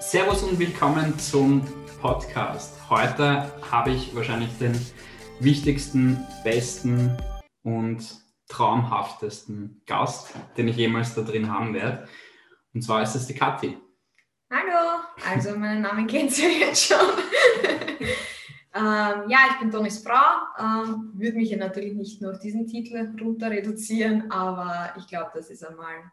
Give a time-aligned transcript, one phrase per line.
[0.00, 1.66] Servus und willkommen zum
[2.00, 2.88] Podcast.
[2.88, 4.72] Heute habe ich wahrscheinlich den
[5.40, 7.16] wichtigsten, besten
[7.64, 12.08] und traumhaftesten Gast, den ich jemals da drin haben werde.
[12.72, 13.76] Und zwar ist es die Kathi.
[14.50, 16.96] Hallo, also meinen Namen kennt ihr jetzt schon.
[18.74, 20.46] ähm, ja, ich bin Donis Frau.
[20.58, 25.32] Ähm, würde mich ja natürlich nicht nur auf diesen Titel runter reduzieren, aber ich glaube,
[25.34, 26.12] das ist einmal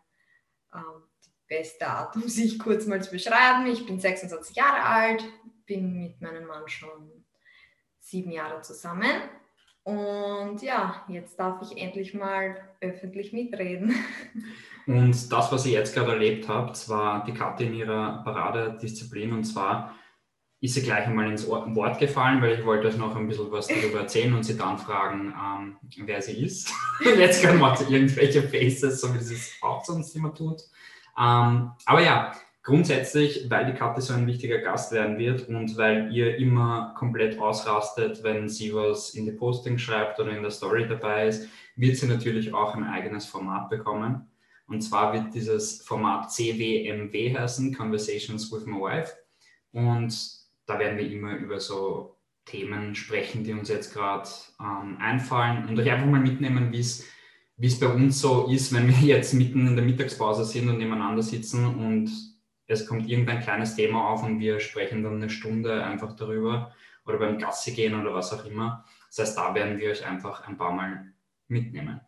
[0.74, 1.04] ähm,
[1.48, 3.66] beste Art, um sich kurz mal zu beschreiben.
[3.68, 5.24] Ich bin 26 Jahre alt,
[5.66, 7.12] bin mit meinem Mann schon
[8.00, 9.12] sieben Jahre zusammen.
[9.84, 13.94] Und ja, jetzt darf ich endlich mal öffentlich mitreden.
[14.88, 19.34] Und das, was ihr jetzt gerade erlebt habt, war die Katte in ihrer Paradedisziplin.
[19.34, 19.96] Und zwar
[20.60, 23.68] ist sie gleich einmal ins Wort gefallen, weil ich wollte euch noch ein bisschen was
[23.68, 25.78] darüber erzählen und sie dann fragen, ähm,
[26.08, 26.74] wer sie ist.
[27.18, 30.64] jetzt gerade macht sie irgendwelche Faces, so wie sie es auch sonst immer tut.
[31.18, 36.12] Ähm, aber ja, grundsätzlich, weil die Katte so ein wichtiger Gast werden wird und weil
[36.12, 40.88] ihr immer komplett ausrastet, wenn sie was in die Posting schreibt oder in der Story
[40.88, 44.28] dabei ist, wird sie natürlich auch ein eigenes Format bekommen.
[44.68, 49.14] Und zwar wird dieses Format CWMW heißen, Conversations with My Wife.
[49.72, 50.16] Und
[50.66, 54.28] da werden wir immer über so Themen sprechen, die uns jetzt gerade
[54.60, 57.06] ähm, einfallen und euch einfach mal mitnehmen, wie es
[57.58, 60.78] wie es bei uns so ist, wenn wir jetzt mitten in der Mittagspause sind und
[60.78, 62.12] nebeneinander sitzen und
[62.68, 66.74] es kommt irgendein kleines Thema auf und wir sprechen dann eine Stunde einfach darüber
[67.06, 68.84] oder beim Gassi gehen oder was auch immer.
[69.10, 71.14] Das heißt, da werden wir euch einfach ein paar Mal
[71.48, 72.02] mitnehmen.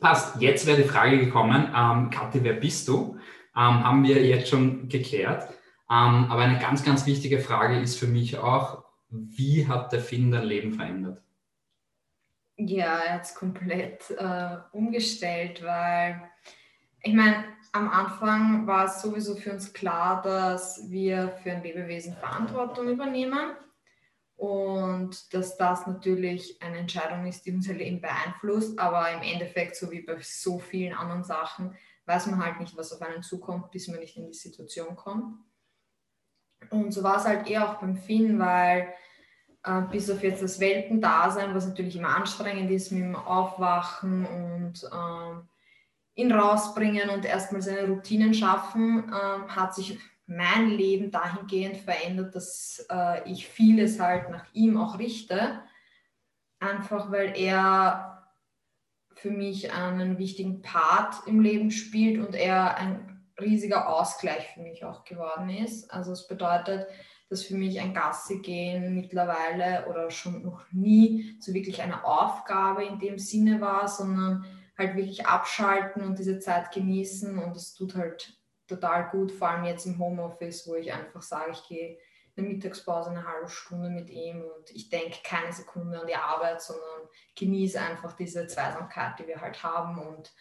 [0.00, 3.18] Passt, jetzt wäre die Frage gekommen, ähm, Kathi, wer bist du?
[3.54, 5.48] Ähm, haben wir jetzt schon geklärt.
[5.88, 10.32] Ähm, aber eine ganz, ganz wichtige Frage ist für mich auch, wie hat der Finn
[10.32, 11.22] dein Leben verändert?
[12.58, 16.22] Ja, es komplett äh, umgestellt, weil
[17.02, 22.16] ich meine, am Anfang war es sowieso für uns klar, dass wir für ein Lebewesen
[22.16, 23.54] Verantwortung übernehmen
[24.36, 29.90] und dass das natürlich eine Entscheidung ist, die unser Leben beeinflusst, aber im Endeffekt, so
[29.90, 33.88] wie bei so vielen anderen Sachen, weiß man halt nicht, was auf einen zukommt, bis
[33.88, 35.38] man nicht in die Situation kommt.
[36.70, 38.94] Und so war es halt eher auch beim Finn, weil
[39.90, 45.48] bis auf jetzt das Weltendasein, was natürlich immer anstrengend ist mit dem Aufwachen und ähm,
[46.14, 52.84] ihn rausbringen und erstmal seine Routinen schaffen, ähm, hat sich mein Leben dahingehend verändert, dass
[52.90, 55.60] äh, ich vieles halt nach ihm auch richte.
[56.58, 58.32] Einfach weil er
[59.14, 64.84] für mich einen wichtigen Part im Leben spielt und er ein riesiger Ausgleich für mich
[64.84, 65.90] auch geworden ist.
[65.92, 66.86] Also es bedeutet,
[67.28, 72.84] dass für mich ein Gassi gehen mittlerweile oder schon noch nie so wirklich eine Aufgabe
[72.84, 74.44] in dem Sinne war, sondern
[74.78, 78.36] halt wirklich abschalten und diese Zeit genießen und es tut halt
[78.68, 81.98] total gut, vor allem jetzt im Homeoffice, wo ich einfach sage, ich gehe
[82.34, 86.16] in der Mittagspause eine halbe Stunde mit ihm und ich denke keine Sekunde an die
[86.16, 90.32] Arbeit, sondern genieße einfach diese Zweisamkeit, die wir halt haben und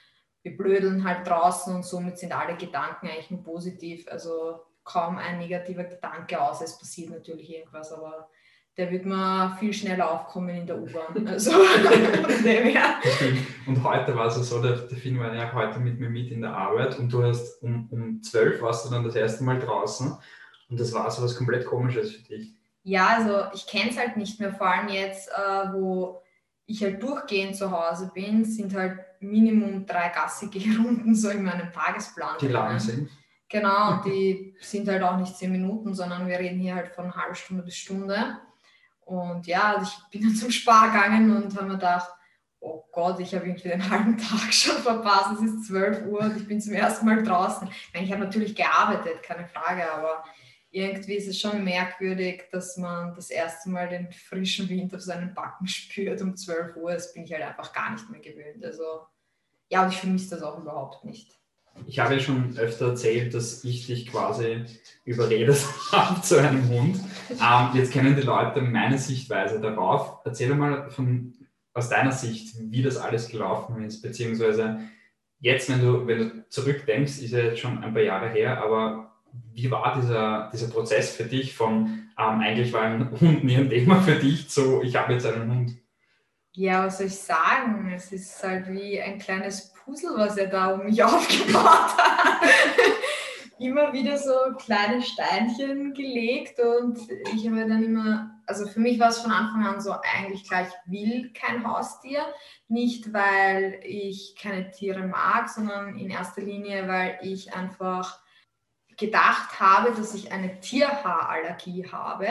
[0.41, 4.07] wir blödeln halt draußen und somit sind alle Gedanken eigentlich nur positiv.
[4.09, 6.61] Also kaum ein negativer Gedanke aus.
[6.61, 8.29] Es passiert natürlich irgendwas, aber
[8.77, 11.27] der wird mir viel schneller aufkommen in der U-Bahn.
[11.27, 11.51] Also
[13.65, 16.41] Und heute war es so, der, der Finn war ja heute mit mir mit in
[16.41, 20.15] der Arbeit und du hast um, um 12 warst du dann das erste Mal draußen
[20.69, 22.53] und das war so was komplett komisches für dich.
[22.83, 26.21] Ja, also ich kenne es halt nicht mehr, vor allem jetzt, äh, wo
[26.67, 31.71] ich halt durchgehend zu Hause bin, sind halt Minimum drei gassige Runden so in meinem
[31.71, 32.37] Tagesplan.
[32.39, 33.09] Die lang sind.
[33.49, 37.15] Genau, und die sind halt auch nicht zehn Minuten, sondern wir reden hier halt von
[37.15, 38.37] halben Stunde bis Stunde.
[39.01, 42.09] Und ja, also ich bin dann zum Spar gegangen und habe mir gedacht,
[42.59, 46.37] oh Gott, ich habe irgendwie den halben Tag schon verpasst, es ist 12 Uhr und
[46.37, 47.67] ich bin zum ersten Mal draußen.
[47.67, 50.23] Ich, meine, ich habe natürlich gearbeitet, keine Frage, aber
[50.71, 55.35] irgendwie ist es schon merkwürdig, dass man das erste Mal den frischen Wind auf seinen
[55.35, 56.93] Backen spürt um 12 Uhr.
[56.93, 58.65] Das bin ich halt einfach gar nicht mehr gewöhnt.
[58.65, 59.05] Also
[59.69, 61.39] ja, und ich vermisse das auch überhaupt nicht
[61.87, 64.63] ich habe ja schon öfter erzählt, dass ich dich quasi
[65.03, 66.99] überredet habe zu einem Hund.
[67.29, 70.19] Ähm, jetzt kennen die Leute meine Sichtweise darauf.
[70.25, 71.33] Erzähl mal von,
[71.73, 74.79] aus deiner Sicht, wie das alles gelaufen ist, beziehungsweise
[75.39, 79.11] jetzt, wenn du, wenn du zurückdenkst, ist ja jetzt schon ein paar Jahre her, aber
[79.53, 83.69] wie war dieser, dieser Prozess für dich von ähm, eigentlich war ein Hund nie ein
[83.69, 85.77] Thema für dich zu ich habe jetzt einen Hund?
[86.57, 87.91] Ja, was soll ich sagen?
[87.93, 92.39] Es ist halt wie ein kleines Puzzle, was er da um mich aufgebaut hat.
[93.59, 96.99] immer wieder so kleine Steinchen gelegt und
[97.33, 100.67] ich habe dann immer, also für mich war es von Anfang an so eigentlich klar,
[100.67, 102.25] ich will kein Haustier,
[102.67, 108.19] nicht weil ich keine Tiere mag, sondern in erster Linie, weil ich einfach
[108.97, 112.27] gedacht habe, dass ich eine Tierhaarallergie habe,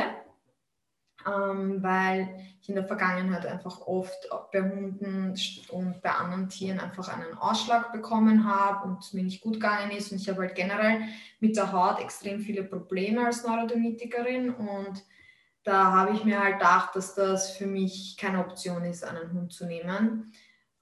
[1.27, 2.29] ähm, weil
[2.61, 5.35] ich in der Vergangenheit einfach oft bei Hunden
[5.71, 10.13] und bei anderen Tieren einfach einen Ausschlag bekommen habe und mir nicht gut gegangen ist.
[10.13, 11.03] Und ich habe halt generell
[11.41, 15.05] mit der Haut extrem viele Probleme als Neurodermitikerin und
[15.65, 19.53] da habe ich mir halt gedacht, dass das für mich keine Option ist, einen Hund
[19.53, 20.33] zu nehmen,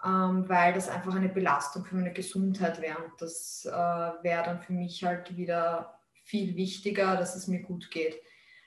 [0.05, 2.99] ähm, weil das einfach eine Belastung für meine Gesundheit wäre.
[2.99, 7.91] Und das äh, wäre dann für mich halt wieder viel wichtiger, dass es mir gut
[7.93, 8.21] geht.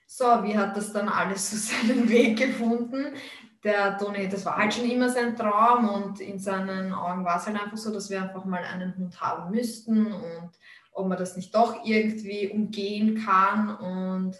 [0.05, 1.57] So, wie hat das dann alles so
[1.87, 3.15] seinen Weg gefunden?
[3.63, 7.47] Der Toni, das war halt schon immer sein Traum und in seinen Augen war es
[7.47, 10.51] halt einfach so, dass wir einfach mal einen Hund haben müssten und
[10.91, 14.35] ob man das nicht doch irgendwie umgehen kann und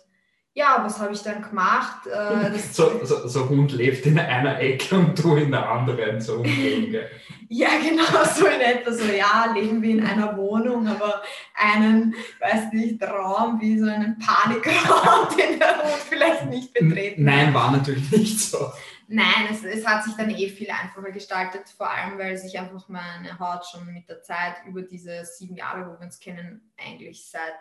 [0.57, 2.07] ja, was habe ich dann gemacht?
[2.07, 6.37] Äh, so, so, so, Hund lebt in einer Ecke und du in der anderen, so
[6.37, 6.95] umgehen.
[7.49, 11.21] ja, genau, so in etwa so, ja, leben wir in einer Wohnung, aber
[11.55, 17.53] einen, weiß nicht, Raum wie so einen Panikraum, den der Hund vielleicht nicht betreten Nein,
[17.53, 18.71] war natürlich nicht so.
[19.09, 22.87] Nein, es, es hat sich dann eh viel einfacher gestaltet, vor allem weil sich einfach
[22.87, 27.29] meine Haut schon mit der Zeit über diese sieben Jahre, wo wir uns kennen, eigentlich
[27.29, 27.53] seit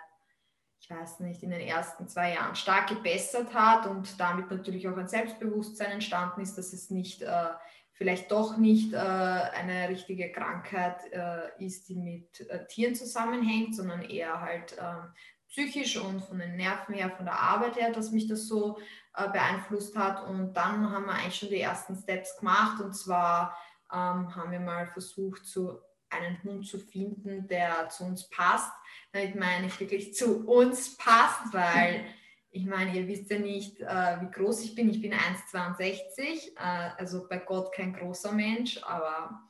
[0.84, 4.96] ich weiß nicht, in den ersten zwei Jahren stark gebessert hat und damit natürlich auch
[4.98, 7.48] ein Selbstbewusstsein entstanden ist, dass es nicht äh,
[7.94, 14.02] vielleicht doch nicht äh, eine richtige Krankheit äh, ist, die mit äh, Tieren zusammenhängt, sondern
[14.02, 15.10] eher halt ähm,
[15.48, 18.78] psychisch und von den Nerven her, von der Arbeit her, dass mich das so
[19.16, 20.28] äh, beeinflusst hat.
[20.28, 23.56] Und dann haben wir eigentlich schon die ersten Steps gemacht und zwar
[23.90, 28.70] ähm, haben wir mal versucht, so einen Hund zu finden, der zu uns passt
[29.14, 32.04] damit meine ich wirklich zu uns passt, weil
[32.50, 34.90] ich meine, ihr wisst ja nicht, äh, wie groß ich bin.
[34.90, 39.40] Ich bin 1,62, äh, also bei Gott kein großer Mensch, aber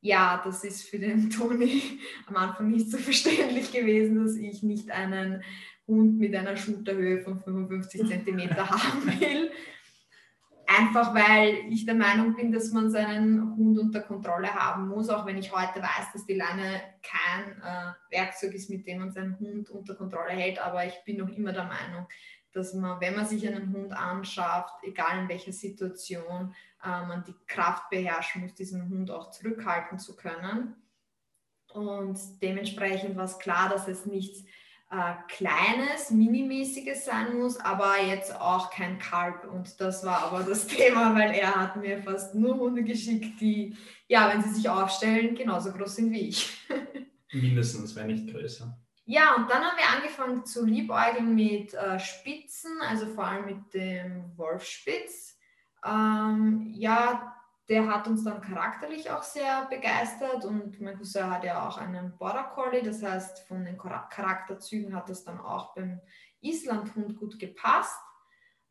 [0.00, 4.90] ja, das ist für den Toni am Anfang nicht so verständlich gewesen, dass ich nicht
[4.90, 5.42] einen
[5.86, 9.50] Hund mit einer Schulterhöhe von 55 cm haben will.
[10.66, 15.26] Einfach weil ich der Meinung bin, dass man seinen Hund unter Kontrolle haben muss, auch
[15.26, 19.38] wenn ich heute weiß, dass die Leine kein äh, Werkzeug ist, mit dem man seinen
[19.38, 20.58] Hund unter Kontrolle hält.
[20.58, 22.06] Aber ich bin noch immer der Meinung,
[22.52, 27.34] dass man, wenn man sich einen Hund anschafft, egal in welcher Situation, äh, man die
[27.46, 30.76] Kraft beherrschen muss, diesen Hund auch zurückhalten zu können.
[31.72, 34.44] Und dementsprechend war es klar, dass es nichts
[34.94, 39.44] äh, kleines, minimäßiges sein muss, aber jetzt auch kein Kalb.
[39.50, 43.76] Und das war aber das Thema, weil er hat mir fast nur Hunde geschickt, die,
[44.06, 46.56] ja, wenn sie sich aufstellen, genauso groß sind wie ich.
[47.32, 48.78] Mindestens, wenn nicht größer.
[49.06, 53.74] Ja, und dann haben wir angefangen zu liebäugeln mit äh, Spitzen, also vor allem mit
[53.74, 55.36] dem Wolfspitz.
[55.84, 57.33] Ähm, ja,
[57.68, 62.16] der hat uns dann charakterlich auch sehr begeistert und mein Cousin hat ja auch einen
[62.18, 66.00] Border Collie, das heißt von den Charakterzügen hat das dann auch beim
[66.40, 67.98] Islandhund gut gepasst.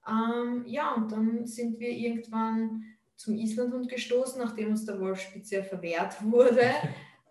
[0.07, 2.83] Ähm, ja, und dann sind wir irgendwann
[3.15, 6.61] zum Islandhund gestoßen, nachdem uns der Wolfspitz ja verwehrt wurde.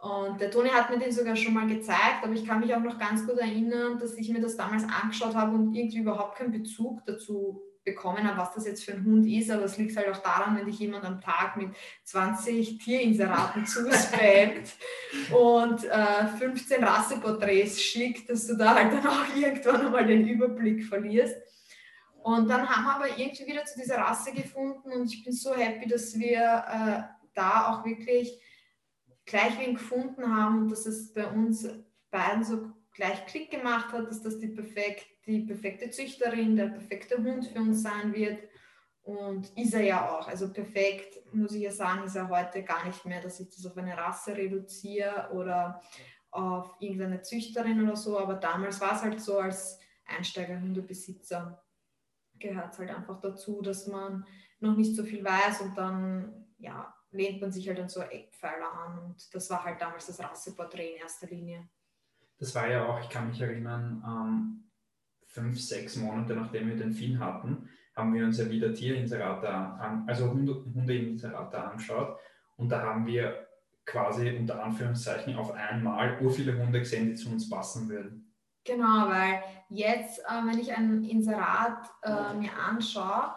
[0.02, 2.80] Und der Toni hat mir den sogar schon mal gezeigt, aber ich kann mich auch
[2.80, 6.50] noch ganz gut erinnern, dass ich mir das damals angeschaut habe und irgendwie überhaupt keinen
[6.50, 10.08] Bezug dazu bekommen habe, was das jetzt für ein Hund ist, aber es liegt halt
[10.08, 11.70] auch daran, wenn dich jemand am Tag mit
[12.04, 14.74] 20 Tierinseraten zuspammt
[15.32, 20.84] und äh, 15 Rasseporträts schickt, dass du da halt dann auch irgendwann einmal den Überblick
[20.84, 21.36] verlierst.
[22.22, 25.54] Und dann haben wir aber irgendwie wieder zu dieser Rasse gefunden und ich bin so
[25.54, 27.02] happy, dass wir äh,
[27.34, 28.40] da auch wirklich
[29.24, 31.68] gleich wen gefunden haben und dass es bei uns
[32.10, 37.16] beiden so gleich Klick gemacht hat, dass das die perfekt die perfekte Züchterin, der perfekte
[37.16, 38.38] Hund für uns sein wird.
[39.02, 40.28] Und ist er ja auch.
[40.28, 43.66] Also perfekt, muss ich ja sagen, ist er heute gar nicht mehr, dass ich das
[43.66, 45.82] auf eine Rasse reduziere oder
[46.30, 48.18] auf irgendeine Züchterin oder so.
[48.18, 51.62] Aber damals war es halt so, als Einsteigerhundebesitzer
[52.38, 54.24] gehört es halt einfach dazu, dass man
[54.60, 58.72] noch nicht so viel weiß und dann ja, lehnt man sich halt an so Eckpfeiler
[58.72, 58.98] an.
[58.98, 61.68] Und das war halt damals das Rasseporträt in erster Linie.
[62.38, 64.41] Das war ja auch, ich kann mich erinnern, ähm,
[65.32, 70.04] fünf, sechs Monate nachdem wir den Finn hatten, haben wir uns ja wieder Tierinserate an,
[70.06, 70.62] also Hunde,
[71.52, 72.18] angeschaut
[72.56, 73.46] und da haben wir
[73.84, 78.32] quasi unter Anführungszeichen auf einmal ur viele Hunde gesehen, die zu uns passen würden.
[78.64, 83.34] Genau, weil jetzt, äh, wenn ich ein Inserat äh, mir anschaue,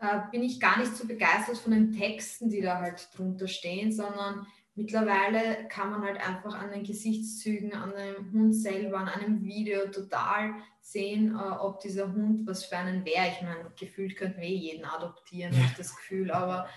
[0.00, 3.92] äh, bin ich gar nicht so begeistert von den Texten, die da halt drunter stehen,
[3.92, 9.42] sondern mittlerweile kann man halt einfach an den Gesichtszügen, an dem Hund selber, an einem
[9.42, 13.28] Video total sehen, äh, ob dieser Hund was für einen wäre.
[13.28, 16.68] Ich meine, gefühlt könnten wir eh jeden adoptieren, habe ich das Gefühl, aber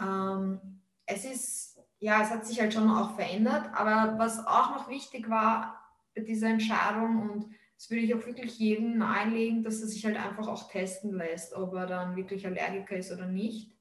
[0.00, 3.70] ähm, es ist, ja, es hat sich halt schon auch verändert.
[3.74, 5.80] Aber was auch noch wichtig war
[6.14, 10.16] bei dieser Entscheidung und das würde ich auch wirklich jedem nahelegen, dass er sich halt
[10.16, 13.73] einfach auch testen lässt, ob er dann wirklich Allergiker ist oder nicht.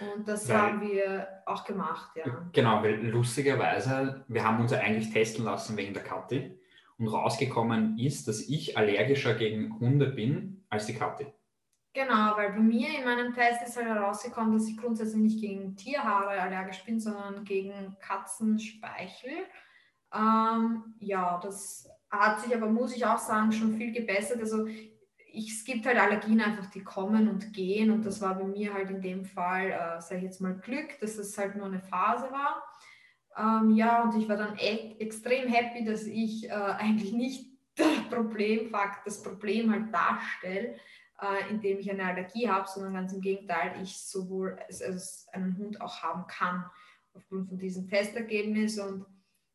[0.00, 2.48] Und das weil, haben wir auch gemacht, ja.
[2.52, 6.58] Genau, weil lustigerweise, wir haben uns ja eigentlich testen lassen wegen der Kathi
[6.98, 11.26] und rausgekommen ist, dass ich allergischer gegen Hunde bin als die Kathi.
[11.92, 15.76] Genau, weil bei mir in meinem Test ist halt herausgekommen, dass ich grundsätzlich nicht gegen
[15.76, 19.46] Tierhaare allergisch bin, sondern gegen Katzenspeichel.
[20.12, 24.40] Ähm, ja, das hat sich aber, muss ich auch sagen, schon viel gebessert.
[24.40, 24.66] Also
[25.34, 28.72] ich, es gibt halt Allergien einfach, die kommen und gehen und das war bei mir
[28.72, 31.80] halt in dem Fall, äh, sage ich jetzt mal, Glück, dass es halt nur eine
[31.80, 32.62] Phase war.
[33.36, 38.08] Ähm, ja, und ich war dann e extrem happy, dass ich äh, eigentlich nicht das
[38.08, 38.72] Problem,
[39.04, 40.76] das Problem halt darstelle,
[41.20, 45.58] äh, indem ich eine Allergie habe, sondern ganz im Gegenteil, ich sowohl als, als einen
[45.58, 46.64] Hund auch haben kann
[47.14, 49.06] aufgrund von diesem Testergebnis und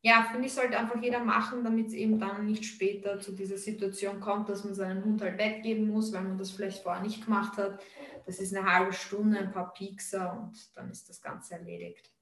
[0.01, 3.57] ja, finde ich, sollte einfach jeder machen, damit es eben dann nicht später zu dieser
[3.57, 7.25] Situation kommt, dass man seinen Hund halt weggeben muss, weil man das vielleicht vorher nicht
[7.25, 7.81] gemacht hat.
[8.25, 12.13] Das ist eine halbe Stunde, ein paar Piekser und dann ist das Ganze erledigt.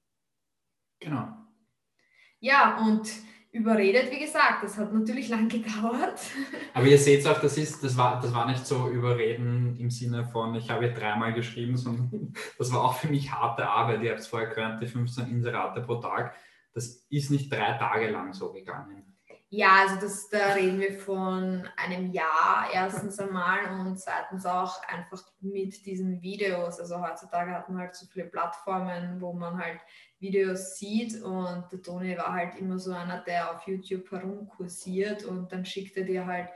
[0.98, 1.28] Genau.
[2.40, 3.08] Ja, und
[3.52, 6.20] überredet, wie gesagt, das hat natürlich lang gedauert.
[6.74, 10.24] Aber ihr seht auch, das, ist, das, war, das war nicht so überreden im Sinne
[10.24, 14.02] von, ich habe dreimal geschrieben, sondern das war auch für mich harte Arbeit.
[14.02, 16.34] Ihr habt es vorher gehört, die 15 Inserate pro Tag
[16.78, 19.04] das ist nicht drei Tage lang so gegangen.
[19.50, 25.22] Ja, also das, da reden wir von einem Jahr erstens einmal und zweitens auch einfach
[25.40, 26.78] mit diesen Videos.
[26.78, 29.80] Also heutzutage hat man halt so viele Plattformen, wo man halt
[30.20, 35.50] Videos sieht und der Toni war halt immer so einer, der auf YouTube herumkursiert und
[35.50, 36.50] dann schickt er dir halt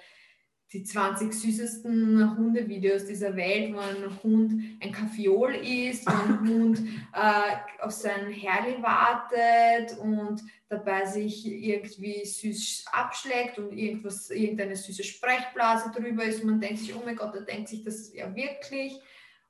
[0.72, 6.80] die 20 süßesten Hundevideos dieser Welt, wo ein Hund ein Kaffeeol isst, wo ein Hund
[7.14, 15.04] äh, auf seinen Herrli wartet und dabei sich irgendwie süß abschlägt und irgendwas, irgendeine süße
[15.04, 16.42] Sprechblase drüber ist.
[16.42, 18.98] Und man denkt sich, oh mein Gott, da denkt sich das ja wirklich.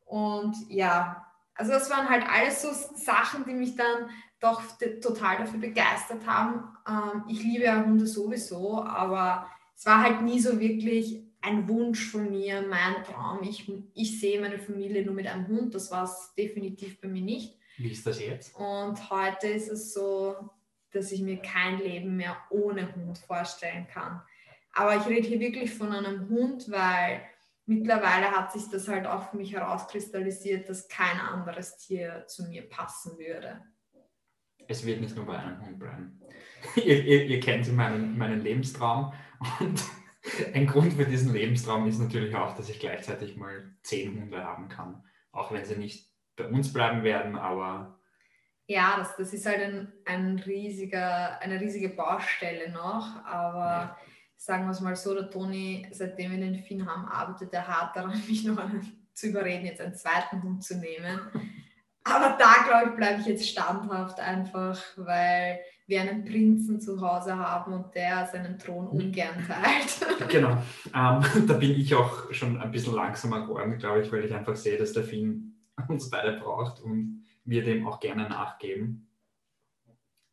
[0.05, 1.25] Und ja,
[1.55, 4.11] also das waren halt alles so Sachen, die mich dann
[4.41, 4.61] doch
[5.01, 6.65] total dafür begeistert haben.
[6.89, 12.11] Ähm, ich liebe ja Hunde sowieso, aber es war halt nie so wirklich ein Wunsch
[12.11, 13.43] von mir, mein Traum.
[13.43, 17.23] Ich, ich sehe meine Familie nur mit einem Hund, das war es definitiv bei mir
[17.23, 17.59] nicht.
[17.79, 18.55] Wie ist das jetzt?
[18.55, 20.37] Und heute ist es so,
[20.93, 24.23] dass ich mir kein Leben mehr ohne Hund vorstellen kann.
[24.73, 27.23] Aber ich rede hier wirklich von einem Hund, weil
[27.67, 32.69] mittlerweile hat sich das halt auch für mich herauskristallisiert, dass kein anderes Tier zu mir
[32.69, 33.63] passen würde.
[34.69, 36.21] Es wird nicht nur bei einem Hund bleiben.
[36.77, 39.13] ihr, ihr, ihr kennt meinen, meinen Lebenstraum
[39.61, 39.83] und
[40.55, 44.69] ein Grund für diesen Lebenstraum ist natürlich auch, dass ich gleichzeitig mal zehn Hunde haben
[44.69, 45.05] kann.
[45.33, 47.99] Auch wenn sie nicht bei uns bleiben werden, aber.
[48.67, 53.99] Ja, das, das ist halt ein, ein riesiger, eine riesige Baustelle noch, aber ja.
[54.37, 57.97] sagen wir es mal so, der Toni, seitdem wir den Finn haben, arbeitet er hart
[57.97, 58.63] daran, mich noch
[59.13, 61.21] zu überreden, jetzt einen zweiten Hund zu nehmen.
[62.05, 67.37] Aber da, glaube ich, bleibe ich jetzt standhaft einfach, weil wir einen Prinzen zu Hause
[67.37, 68.91] haben und der seinen Thron mhm.
[68.91, 70.29] ungern teilt.
[70.29, 70.53] genau.
[70.95, 74.57] Ähm, da bin ich auch schon ein bisschen langsamer geworden, glaube ich, weil ich einfach
[74.57, 75.55] sehe, dass der Finn
[75.89, 79.09] uns beide braucht und wir dem auch gerne nachgeben.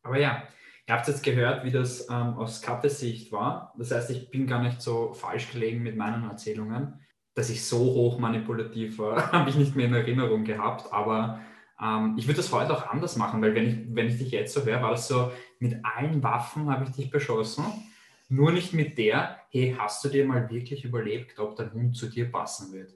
[0.02, 0.44] Aber ja,
[0.86, 3.74] ihr habt jetzt gehört, wie das ähm, aus Kattes Sicht war.
[3.76, 7.00] Das heißt, ich bin gar nicht so falsch gelegen mit meinen Erzählungen.
[7.34, 11.40] Dass ich so hoch manipulativ war, habe ich nicht mehr in Erinnerung gehabt, aber
[11.82, 14.54] ähm, ich würde das heute auch anders machen, weil wenn ich, wenn ich dich jetzt
[14.54, 17.64] so höre, war das so, mit allen Waffen habe ich dich beschossen,
[18.28, 22.06] nur nicht mit der, hey, hast du dir mal wirklich überlebt, ob dein Hund zu
[22.06, 22.92] dir passen wird?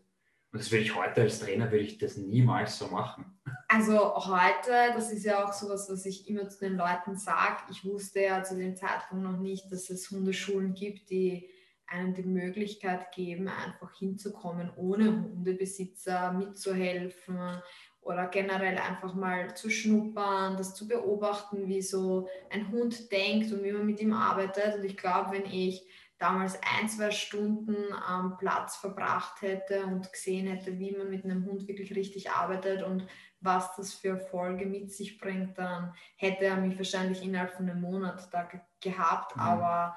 [0.53, 3.25] Und das würde ich heute als Trainer, würde ich das niemals so machen.
[3.67, 7.57] Also heute, das ist ja auch sowas, was ich immer zu den Leuten sage.
[7.73, 11.51] Ich wusste ja zu dem Zeitpunkt noch nicht, dass es Hundeschulen gibt, die
[11.87, 17.61] einem die Möglichkeit geben, einfach hinzukommen, ohne Hundebesitzer mitzuhelfen,
[18.05, 23.65] oder generell einfach mal zu schnuppern, das zu beobachten, wie so ein Hund denkt und
[23.65, 24.77] wie man mit ihm arbeitet.
[24.77, 25.87] Und ich glaube, wenn ich
[26.19, 31.47] damals ein, zwei Stunden am Platz verbracht hätte und gesehen hätte, wie man mit einem
[31.47, 33.07] Hund wirklich richtig arbeitet und
[33.41, 37.81] was das für Erfolge mit sich bringt, dann hätte er mich wahrscheinlich innerhalb von einem
[37.81, 38.49] Monat da
[38.81, 39.35] gehabt.
[39.37, 39.43] Mhm.
[39.43, 39.97] Aber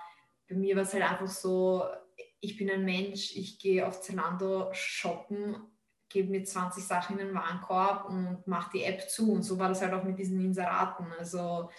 [0.49, 1.83] bei mir war es halt einfach so,
[2.39, 5.57] ich bin ein Mensch, ich gehe auf Zalando shoppen
[6.09, 9.31] gebe mir 20 Sachen in den Warenkorb und mache die App zu.
[9.31, 11.07] Und so war das halt auch mit diesen Inseraten.
[11.17, 11.69] Also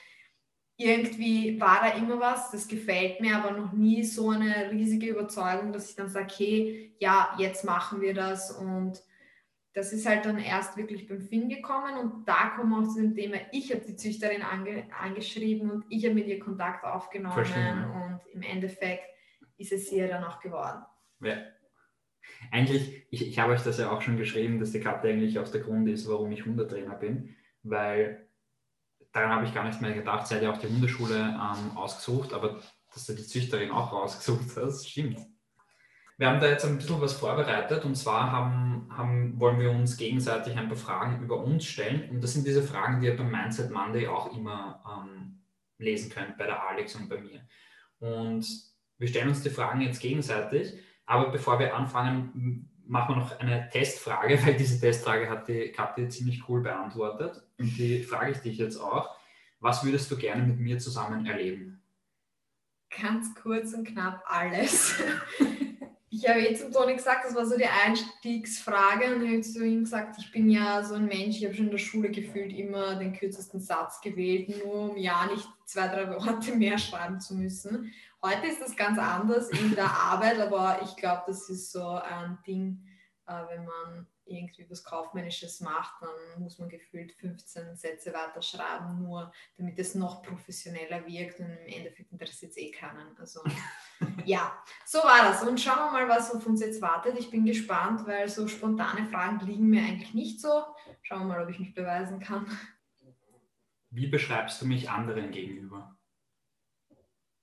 [0.77, 5.73] irgendwie war da immer was, das gefällt mir, aber noch nie so eine riesige Überzeugung,
[5.73, 8.53] dass ich dann sage, okay, ja, jetzt machen wir das.
[8.53, 9.03] Und
[9.75, 13.01] das ist halt dann erst wirklich beim Finn gekommen und da kommen wir auch zu
[13.01, 17.37] dem Thema, ich habe die Züchterin ange angeschrieben und ich habe mit ihr Kontakt aufgenommen
[17.95, 19.05] und im Endeffekt
[19.57, 20.83] ist es ihr dann auch geworden.
[21.21, 21.37] Ja.
[22.51, 25.49] Eigentlich, ich, ich habe euch das ja auch schon geschrieben, dass die Karte eigentlich auch
[25.49, 28.29] der Grund ist, warum ich Hundetrainer bin, weil
[29.13, 30.27] daran habe ich gar nicht mehr gedacht.
[30.27, 32.61] Sie hat ja auch die Hundeschule ähm, ausgesucht, aber
[32.93, 35.21] dass du die Züchterin auch rausgesucht hast, stimmt.
[36.17, 39.97] Wir haben da jetzt ein bisschen was vorbereitet und zwar haben, haben, wollen wir uns
[39.97, 43.31] gegenseitig ein paar Fragen über uns stellen und das sind diese Fragen, die ihr beim
[43.31, 45.45] Mindset Monday auch immer ähm,
[45.79, 47.41] lesen könnt, bei der Alex und bei mir.
[48.01, 48.47] Und
[48.99, 50.75] wir stellen uns die Fragen jetzt gegenseitig,
[51.09, 56.09] aber bevor wir anfangen, machen wir noch eine Testfrage, weil diese Testfrage hat die Kathi
[56.09, 59.17] ziemlich cool beantwortet und die frage ich dich jetzt auch.
[59.59, 61.83] Was würdest du gerne mit mir zusammen erleben?
[62.91, 64.95] Ganz kurz und knapp alles.
[66.11, 69.65] Ich habe eh zum Toni gesagt, das war so die Einstiegsfrage und ich habe zu
[69.65, 72.51] ihm gesagt, ich bin ja so ein Mensch, ich habe schon in der Schule gefühlt
[72.53, 77.35] immer den kürzesten Satz gewählt, nur um ja nicht zwei, drei Worte mehr schreiben zu
[77.35, 77.93] müssen.
[78.21, 82.39] Heute ist das ganz anders in der Arbeit, aber ich glaube, das ist so ein
[82.47, 82.85] Ding,
[83.27, 89.03] äh, wenn man irgendwie was Kaufmännisches macht, dann muss man gefühlt 15 Sätze weiter schreiben,
[89.03, 93.17] nur damit es noch professioneller wirkt und im Endeffekt interessiert es eh keinen.
[93.19, 93.41] Also
[94.25, 94.53] ja,
[94.85, 95.43] so war das.
[95.43, 97.19] Und schauen wir mal, was auf uns jetzt wartet.
[97.19, 100.65] Ich bin gespannt, weil so spontane Fragen liegen mir eigentlich nicht so.
[101.03, 102.47] Schauen wir mal, ob ich mich beweisen kann.
[103.91, 105.98] Wie beschreibst du mich anderen gegenüber?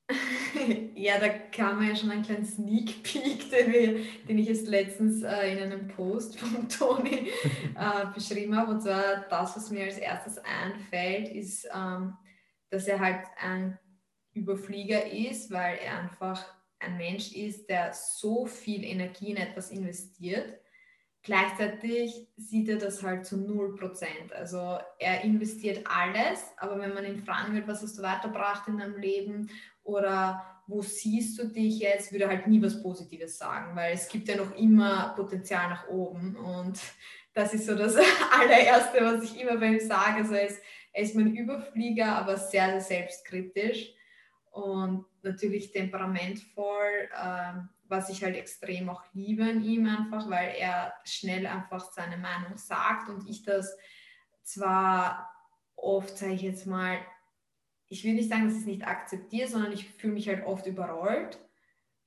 [0.95, 5.23] ja, da kam ja schon ein kleinen Sneak Peek, den, wir, den ich jetzt letztens
[5.23, 7.31] äh, in einem Post von Toni
[7.75, 8.71] äh, beschrieben habe.
[8.71, 12.13] Und zwar das, was mir als erstes einfällt, ist, ähm,
[12.69, 13.79] dass er halt ein
[14.33, 16.45] Überflieger ist, weil er einfach
[16.79, 20.59] ein Mensch ist, der so viel Energie in etwas investiert.
[21.23, 24.31] Gleichzeitig sieht er das halt zu 0%.
[24.33, 28.77] Also er investiert alles, aber wenn man ihn fragen will, was hast du weitergebracht in
[28.77, 29.49] deinem Leben
[29.85, 34.27] oder wo siehst du dich jetzt, würde halt nie was Positives sagen, weil es gibt
[34.27, 36.35] ja noch immer Potenzial nach oben.
[36.35, 36.79] Und
[37.33, 37.95] das ist so das
[38.31, 40.17] allererste, was ich immer bei ihm sage.
[40.17, 43.93] Also er ist, er ist mein Überflieger, aber sehr, sehr selbstkritisch.
[44.51, 47.53] Und natürlich temperamentvoll, äh,
[47.87, 52.57] was ich halt extrem auch liebe an ihm einfach, weil er schnell einfach seine Meinung
[52.57, 53.77] sagt und ich das
[54.41, 55.29] zwar
[55.75, 56.97] oft, sage ich jetzt mal,
[57.87, 60.65] ich will nicht sagen, dass ich es nicht akzeptiere, sondern ich fühle mich halt oft
[60.65, 61.39] überrollt.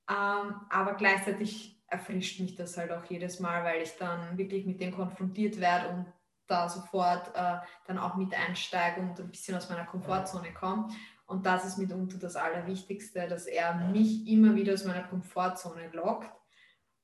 [0.09, 4.79] Ähm, aber gleichzeitig erfrischt mich das halt auch jedes Mal, weil ich dann wirklich mit
[4.81, 6.05] dem konfrontiert werde und
[6.47, 10.89] da sofort äh, dann auch mit einsteige und ein bisschen aus meiner Komfortzone komme.
[11.27, 16.31] Und das ist mitunter das Allerwichtigste, dass er mich immer wieder aus meiner Komfortzone lockt.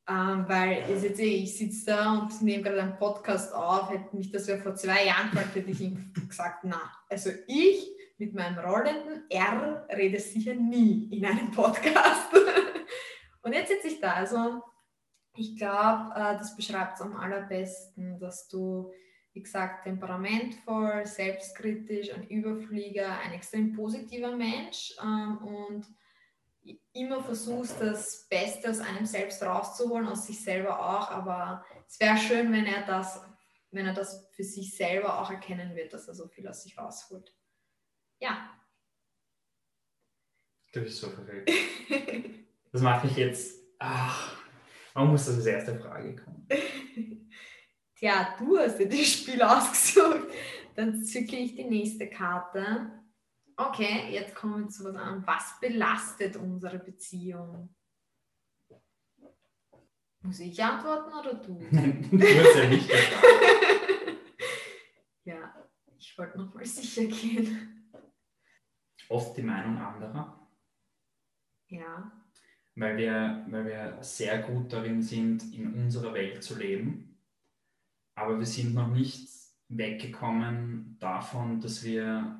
[0.07, 4.31] Ähm, weil jetzt eh, ich sitze da und nehme gerade einen Podcast auf, hätte mich
[4.31, 8.58] das ja vor zwei Jahren gefragt, hätte ich ihm gesagt, na, also ich mit meinem
[8.60, 12.34] rollenden R rede sicher nie in einem Podcast.
[13.41, 14.13] und jetzt sitze ich da.
[14.13, 14.62] Also
[15.36, 18.91] ich glaube, äh, das beschreibt es am allerbesten, dass du,
[19.34, 25.88] wie gesagt, temperamentvoll, selbstkritisch, ein Überflieger, ein extrem positiver Mensch ähm, und
[26.93, 31.12] immer versuchst, das Beste aus einem selbst rauszuholen, aus sich selber auch.
[31.12, 33.21] Aber es wäre schön, wenn er das,
[33.71, 36.78] wenn er das für sich selber auch erkennen wird, dass er so viel aus sich
[36.78, 37.36] rausholt.
[38.19, 38.49] Ja.
[40.73, 41.49] Du bist so verrückt.
[42.71, 43.63] Das macht mich jetzt.
[43.80, 44.36] Ach,
[44.93, 46.47] warum muss das als erste Frage kommen?
[47.95, 50.28] Tja, du hast dir das Spiel ausgesucht.
[50.75, 52.91] Dann zücke ich die nächste Karte.
[53.56, 55.25] Okay, jetzt kommen wir zu was an.
[55.25, 57.73] Was belastet unsere Beziehung?
[60.21, 61.54] Muss ich antworten oder du?
[61.71, 62.89] du musst ja nicht
[65.23, 65.54] Ja,
[65.97, 67.85] ich wollte nochmal sicher gehen
[69.10, 70.48] oft die Meinung anderer.
[71.68, 72.12] Ja.
[72.76, 77.18] Weil wir, weil wir sehr gut darin sind, in unserer Welt zu leben.
[78.15, 79.30] Aber wir sind noch nicht
[79.68, 82.39] weggekommen davon, dass wir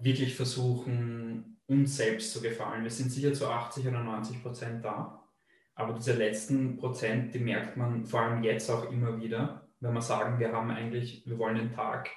[0.00, 2.82] wirklich versuchen, uns selbst zu gefallen.
[2.82, 5.28] Wir sind sicher zu 80 oder 90 Prozent da.
[5.74, 10.02] Aber diese letzten Prozent, die merkt man vor allem jetzt auch immer wieder, wenn wir
[10.02, 12.10] sagen, wir haben eigentlich, wir wollen den Tag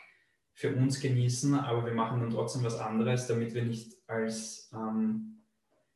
[0.53, 5.43] für uns genießen, aber wir machen dann trotzdem was anderes, damit wir nicht als ähm,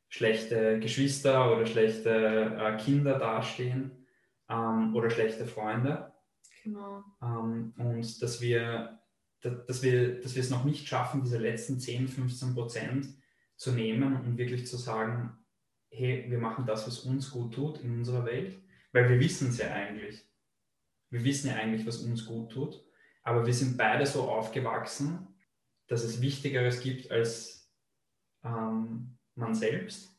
[0.10, 4.06] schlechte Geschwister oder schlechte äh, Kinder dastehen
[4.50, 6.14] ähm, oder schlechte Freunde.
[6.64, 7.04] Genau.
[7.22, 9.00] Ähm, und dass wir,
[9.42, 13.08] dass, wir, dass wir es noch nicht schaffen, diese letzten 10, 15 Prozent
[13.56, 15.38] zu nehmen und wirklich zu sagen,
[15.90, 18.60] hey, wir machen das, was uns gut tut in unserer Welt,
[18.92, 20.26] weil wir wissen es ja eigentlich.
[21.10, 22.87] Wir wissen ja eigentlich, was uns gut tut.
[23.28, 25.28] Aber wir sind beide so aufgewachsen,
[25.88, 27.70] dass es Wichtigeres gibt als
[28.42, 30.18] ähm, man selbst.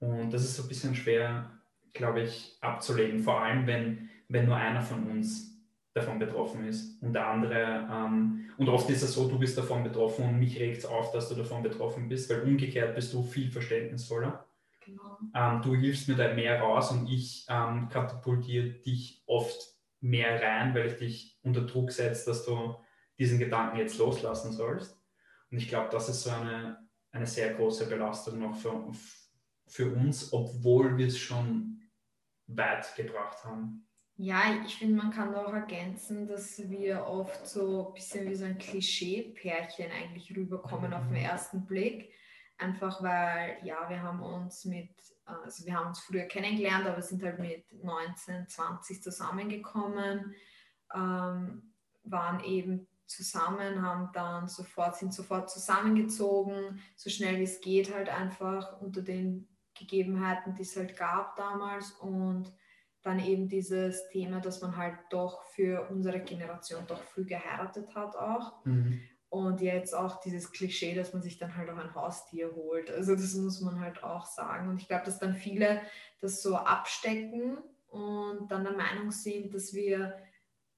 [0.00, 1.48] Und das ist so ein bisschen schwer,
[1.92, 5.62] glaube ich, abzulegen, vor allem wenn, wenn nur einer von uns
[5.94, 7.88] davon betroffen ist und der andere.
[7.88, 11.12] Ähm, und oft ist es so, du bist davon betroffen und mich regt es auf,
[11.12, 14.44] dass du davon betroffen bist, weil umgekehrt bist du viel verständnisvoller.
[14.84, 15.18] Genau.
[15.36, 19.75] Ähm, du hilfst mir da mehr raus und ich ähm, katapultiere dich oft
[20.06, 22.76] mehr rein, weil ich dich unter Druck setze, dass du
[23.18, 25.00] diesen Gedanken jetzt loslassen sollst.
[25.50, 28.92] Und ich glaube, das ist so eine, eine sehr große Belastung noch für,
[29.66, 31.82] für uns, obwohl wir es schon
[32.46, 33.86] weit gebracht haben.
[34.18, 38.46] Ja, ich finde, man kann auch ergänzen, dass wir oft so ein bisschen wie so
[38.46, 41.24] ein Klischee-Pärchen eigentlich rüberkommen auf den mhm.
[41.24, 42.10] ersten Blick.
[42.56, 44.88] Einfach weil, ja, wir haben uns mit,
[45.26, 50.34] also wir haben uns früher kennengelernt, aber sind halt mit 19, 20 zusammengekommen,
[50.94, 57.94] ähm, waren eben zusammen, haben dann sofort, sind sofort zusammengezogen, so schnell wie es geht,
[57.94, 62.52] halt einfach unter den Gegebenheiten, die es halt gab damals und
[63.02, 68.16] dann eben dieses Thema, dass man halt doch für unsere Generation doch früh geheiratet hat
[68.16, 68.64] auch.
[68.64, 69.00] Mhm.
[69.28, 72.90] Und jetzt auch dieses Klischee, dass man sich dann halt auch ein Haustier holt.
[72.90, 74.68] Also das muss man halt auch sagen.
[74.68, 75.82] Und ich glaube, dass dann viele
[76.20, 77.58] das so abstecken
[77.88, 80.16] und dann der Meinung sind, dass wir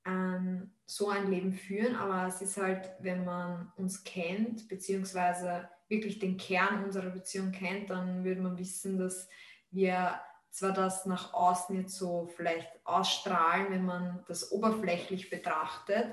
[0.06, 1.94] ähm, so ein Leben führen.
[1.96, 7.90] Aber es ist halt, wenn man uns kennt, beziehungsweise wirklich den Kern unserer Beziehung kennt,
[7.90, 9.28] dann würde man wissen, dass
[9.70, 10.18] wir
[10.50, 16.06] zwar das nach außen jetzt so vielleicht ausstrahlen, wenn man das oberflächlich betrachtet,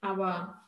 [0.00, 0.60] aber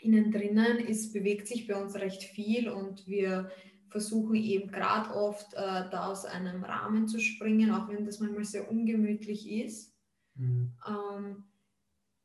[0.00, 3.50] innen drinnen ist, bewegt sich bei uns recht viel und wir
[3.88, 8.44] versuchen eben gerade oft äh, da aus einem Rahmen zu springen, auch wenn das manchmal
[8.44, 9.96] sehr ungemütlich ist.
[10.34, 10.72] Mhm.
[10.86, 11.44] Ähm,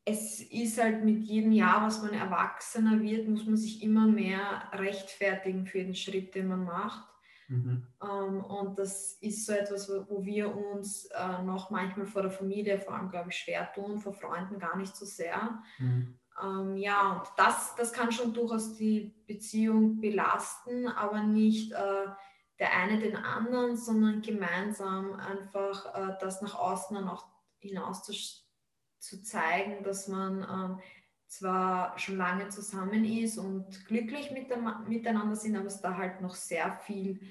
[0.04, 4.70] es ist halt mit jedem Jahr, was man erwachsener wird, muss man sich immer mehr
[4.74, 7.08] rechtfertigen für den Schritt, den man macht.
[7.48, 7.86] Mhm.
[8.02, 12.80] Ähm, und das ist so etwas, wo wir uns äh, noch manchmal vor der Familie,
[12.80, 15.62] vor allem, glaube ich, schwer tun, vor Freunden gar nicht so sehr.
[15.78, 16.18] Mhm.
[16.42, 22.08] Ähm, ja, und das, das kann schon durchaus die Beziehung belasten, aber nicht äh,
[22.60, 27.26] der eine den anderen, sondern gemeinsam einfach äh, das nach außen dann auch
[27.60, 28.14] hinaus zu,
[29.00, 30.80] zu zeigen, dass man ähm,
[31.28, 36.22] zwar schon lange zusammen ist und glücklich mit der, miteinander sind, aber es da halt
[36.22, 37.26] noch sehr viel äh,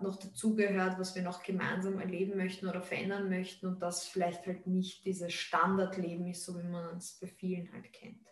[0.00, 4.66] noch dazugehört, was wir noch gemeinsam erleben möchten oder verändern möchten und das vielleicht halt
[4.66, 8.26] nicht dieses Standardleben ist, so wie man es bei vielen halt kennt.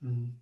[0.00, 0.40] Mhm.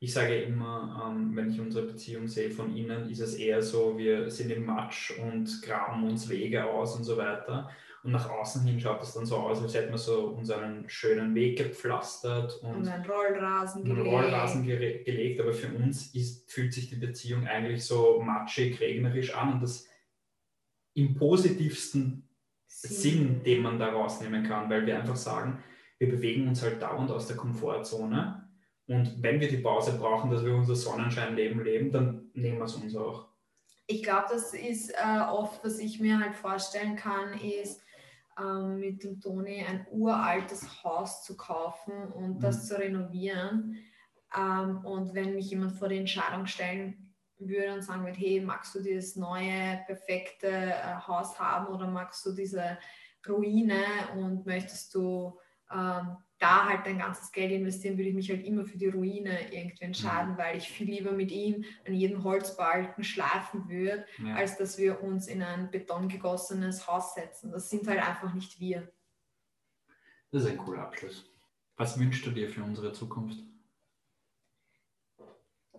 [0.00, 3.96] Ich sage immer, ähm, wenn ich unsere Beziehung sehe von innen, ist es eher so,
[3.96, 7.70] wir sind im Matsch und graben uns Wege aus und so weiter.
[8.04, 11.34] Und nach außen hin schaut es dann so aus, als hätten wir so unseren schönen
[11.36, 14.06] Weg gepflastert und, und einen Rollrasen, gelegt.
[14.06, 15.40] Rollrasen gelegt.
[15.40, 19.86] Aber für uns ist, fühlt sich die Beziehung eigentlich so matschig, regnerisch an und das
[20.94, 22.28] im positivsten
[22.66, 22.90] Sinn.
[22.90, 25.62] Sinn, den man da rausnehmen kann, weil wir einfach sagen,
[25.98, 28.48] wir bewegen uns halt dauernd aus der Komfortzone.
[28.88, 32.74] Und wenn wir die Pause brauchen, dass wir unser Sonnenscheinleben leben, dann nehmen wir es
[32.74, 33.28] uns auch.
[33.86, 37.80] Ich glaube, das ist äh, oft, was ich mir halt vorstellen kann, ist,
[38.38, 42.40] ähm, mit dem Toni ein uraltes Haus zu kaufen und mhm.
[42.40, 43.76] das zu renovieren.
[44.36, 48.74] Ähm, und wenn mich jemand vor die Entscheidung stellen würde und sagen würde, hey, magst
[48.74, 52.78] du dieses neue, perfekte äh, Haus haben oder magst du diese
[53.28, 53.84] Ruine
[54.16, 55.38] und möchtest du
[55.72, 59.52] ähm, da halt dein ganzes Geld investieren, würde ich mich halt immer für die Ruine
[59.52, 60.38] irgendwie entscheiden, mhm.
[60.38, 64.34] weil ich viel lieber mit ihm an jedem Holzbalken schleifen würde, ja.
[64.34, 67.52] als dass wir uns in ein betongegossenes Haus setzen.
[67.52, 68.92] Das sind halt einfach nicht wir.
[70.32, 71.30] Das ist ein cooler Abschluss.
[71.76, 73.38] Was wünschst du dir für unsere Zukunft?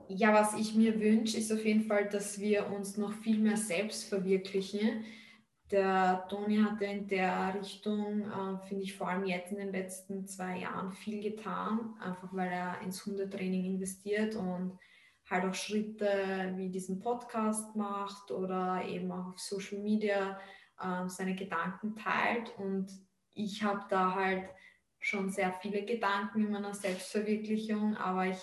[0.07, 3.57] Ja, was ich mir wünsche, ist auf jeden Fall, dass wir uns noch viel mehr
[3.57, 5.05] selbst verwirklichen
[5.73, 10.27] der Toni hatte in der Richtung, äh, finde ich, vor allem jetzt in den letzten
[10.27, 14.77] zwei Jahren viel getan, einfach weil er ins Hundetraining investiert und
[15.29, 20.39] halt auch Schritte wie diesen Podcast macht oder eben auch auf Social Media
[20.79, 22.53] äh, seine Gedanken teilt.
[22.59, 22.91] Und
[23.33, 24.47] ich habe da halt
[24.99, 28.41] schon sehr viele Gedanken in meiner Selbstverwirklichung, aber ich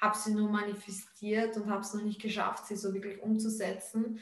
[0.00, 4.18] habe sie nur manifestiert und habe es noch nicht geschafft, sie so wirklich umzusetzen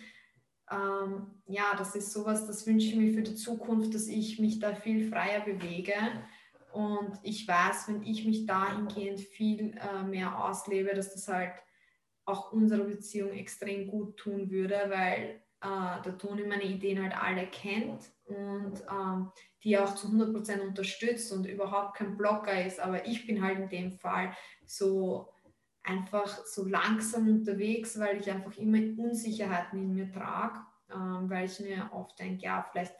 [0.71, 4.59] ähm, ja, das ist sowas, das wünsche ich mir für die Zukunft, dass ich mich
[4.59, 5.95] da viel freier bewege.
[6.73, 11.55] Und ich weiß, wenn ich mich dahingehend viel äh, mehr auslebe, dass das halt
[12.25, 17.47] auch unserer Beziehung extrem gut tun würde, weil äh, der Toni meine Ideen halt alle
[17.47, 19.33] kennt und ähm,
[19.65, 22.79] die auch zu 100% unterstützt und überhaupt kein Blocker ist.
[22.79, 25.29] Aber ich bin halt in dem Fall so
[25.83, 30.61] einfach so langsam unterwegs, weil ich einfach immer Unsicherheiten in mir trage.
[30.93, 32.95] ähm, weil ich mir oft denke, ja, vielleicht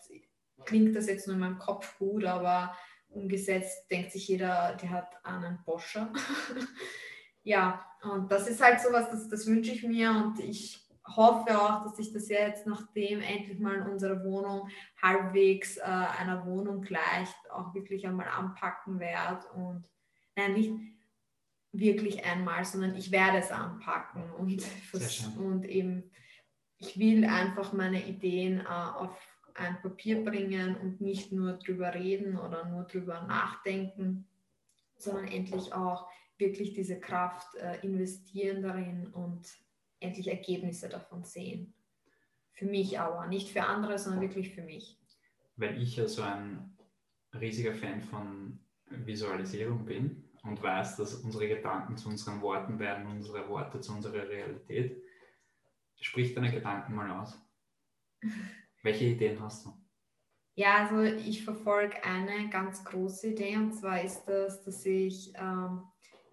[0.65, 2.77] klingt das jetzt nur in meinem Kopf gut, aber
[3.09, 6.13] umgesetzt denkt sich jeder, der hat einen Boscher.
[7.43, 11.83] ja, und das ist halt sowas, das, das wünsche ich mir und ich hoffe auch,
[11.83, 14.69] dass sich das jetzt, nachdem endlich mal unsere Wohnung
[15.03, 19.85] halbwegs äh, einer Wohnung gleicht, auch wirklich einmal anpacken werde und
[20.37, 20.73] nein, nicht
[21.73, 24.65] wirklich einmal, sondern ich werde es anpacken und,
[25.39, 26.11] und eben
[26.81, 29.17] ich will einfach meine Ideen äh, auf
[29.55, 34.27] ein Papier bringen und nicht nur drüber reden oder nur drüber nachdenken,
[34.97, 39.47] sondern endlich auch wirklich diese Kraft äh, investieren darin und
[40.01, 41.75] endlich Ergebnisse davon sehen.
[42.53, 44.99] Für mich aber, nicht für andere, sondern wirklich für mich.
[45.57, 46.77] Weil ich ja so ein
[47.39, 53.49] riesiger Fan von Visualisierung bin und weiß, dass unsere Gedanken zu unseren Worten werden, unsere
[53.49, 55.03] Worte zu unserer Realität.
[56.01, 57.39] Sprich deine Gedanken mal aus.
[58.83, 59.73] Welche Ideen hast du?
[60.55, 65.83] Ja, also ich verfolge eine ganz große Idee und zwar ist das, dass ich ähm,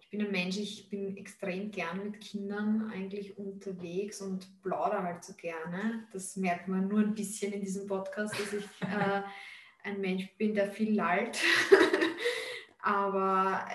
[0.07, 5.25] ich bin ein Mensch, ich bin extrem gern mit Kindern eigentlich unterwegs und plaudere halt
[5.25, 6.07] so gerne.
[6.13, 9.21] Das merkt man nur ein bisschen in diesem Podcast, dass ich äh,
[9.83, 11.37] ein Mensch bin, der viel lallt.
[12.79, 13.67] Aber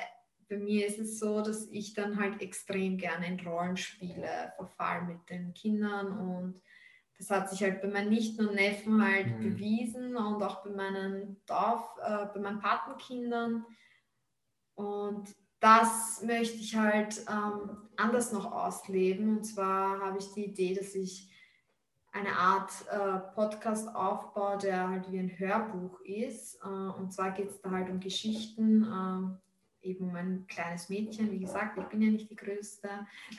[0.53, 5.31] bei mir ist es so, dass ich dann halt extrem gerne in Rollenspiele verfall mit
[5.31, 6.61] den Kindern und
[7.17, 9.43] das hat sich halt bei meinen Nichten und Neffen halt mhm.
[9.43, 13.65] bewiesen und auch bei meinen Dorf, äh, bei meinen Patenkindern.
[14.75, 19.39] Und das möchte ich halt ähm, anders noch ausleben.
[19.39, 21.31] Und zwar habe ich die Idee, dass ich
[22.11, 26.57] eine Art äh, Podcast aufbaue, der halt wie ein Hörbuch ist.
[26.65, 29.52] Äh, und zwar geht es da halt um Geschichten, äh,
[29.83, 32.89] eben um ein kleines Mädchen, wie gesagt, ich bin ja nicht die Größte,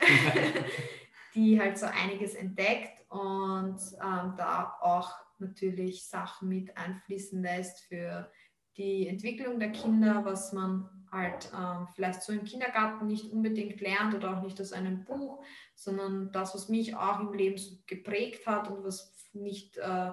[1.34, 8.30] die halt so einiges entdeckt und ähm, da auch natürlich Sachen mit einfließen lässt für
[8.76, 14.14] die Entwicklung der Kinder, was man halt ähm, vielleicht so im Kindergarten nicht unbedingt lernt
[14.14, 18.46] oder auch nicht aus einem Buch, sondern das, was mich auch im Leben so geprägt
[18.46, 20.10] hat und was nicht äh,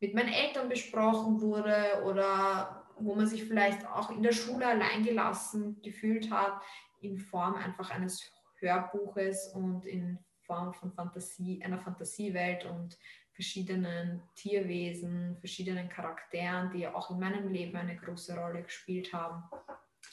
[0.00, 5.80] mit meinen Eltern besprochen wurde oder wo man sich vielleicht auch in der Schule alleingelassen
[5.82, 6.60] gefühlt hat,
[7.00, 12.98] in Form einfach eines Hörbuches und in Form von Fantasie, einer Fantasiewelt und
[13.32, 19.42] verschiedenen Tierwesen, verschiedenen Charakteren, die auch in meinem Leben eine große Rolle gespielt haben.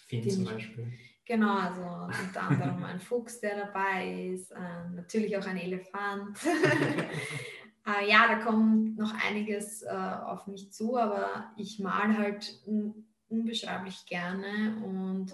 [0.08, 0.92] Finn zum Beispiel.
[1.26, 1.82] Genau, also
[2.24, 6.38] unter anderem ein Fuchs, der dabei ist, äh, natürlich auch ein Elefant.
[8.00, 13.06] äh, ja, da kommt noch einiges äh, auf mich zu, aber ich mal halt un
[13.30, 15.34] unbeschreiblich gerne und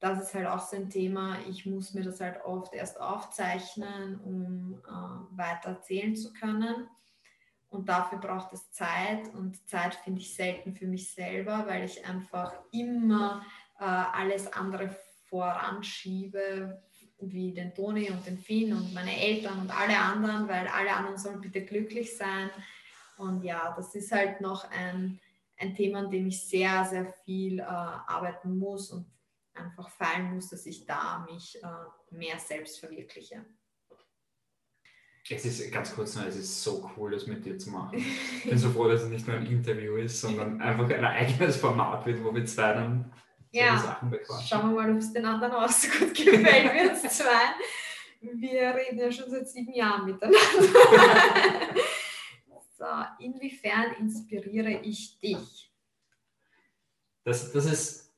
[0.00, 1.36] das ist halt auch so ein Thema.
[1.48, 6.88] Ich muss mir das halt oft erst aufzeichnen, um äh, weiter erzählen zu können.
[7.68, 12.06] Und dafür braucht es Zeit und Zeit finde ich selten für mich selber, weil ich
[12.06, 13.44] einfach immer
[13.78, 16.82] äh, alles andere voranschiebe,
[17.20, 21.18] wie den Toni und den Finn und meine Eltern und alle anderen, weil alle anderen
[21.18, 22.50] sollen bitte glücklich sein.
[23.16, 25.18] Und ja, das ist halt noch ein,
[25.58, 29.06] ein Thema, an dem ich sehr, sehr viel äh, arbeiten muss und
[29.54, 33.44] einfach fallen muss, dass ich da mich äh, mehr selbst verwirkliche.
[35.30, 37.98] Es ist ganz kurz noch, es ist so cool, das mit dir zu machen.
[38.44, 41.56] Ich bin so froh, dass es nicht nur ein Interview ist, sondern einfach ein eigenes
[41.56, 43.12] Format wird, wo wir zwei dann
[43.52, 43.78] ja.
[43.78, 44.46] Sachen bequatschen.
[44.46, 47.54] Schauen wir mal, ob es den anderen auch so gut gefällt wie uns zwei.
[48.20, 50.38] Wir reden ja schon seit sieben Jahren miteinander.
[52.76, 52.84] so,
[53.20, 55.72] inwiefern inspiriere ich dich?
[57.24, 58.08] Das, das ist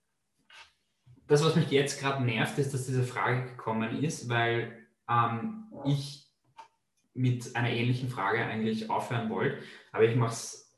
[1.31, 6.29] das, was mich jetzt gerade nervt, ist, dass diese Frage gekommen ist, weil ähm, ich
[7.15, 9.63] mit einer ähnlichen Frage eigentlich aufhören wollte.
[9.93, 10.77] Aber ich mache es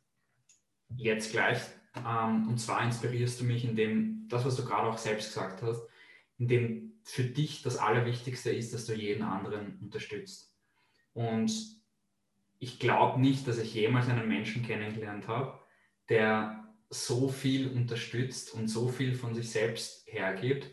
[0.96, 1.58] jetzt gleich.
[1.96, 5.82] Ähm, und zwar inspirierst du mich, indem das, was du gerade auch selbst gesagt hast,
[6.38, 10.54] indem für dich das Allerwichtigste ist, dass du jeden anderen unterstützt.
[11.14, 11.52] Und
[12.58, 15.58] ich glaube nicht, dass ich jemals einen Menschen kennengelernt habe,
[16.08, 20.70] der so viel unterstützt und so viel von sich selbst hergibt,